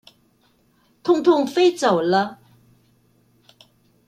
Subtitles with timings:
[1.03, 2.39] 痛痛飛走了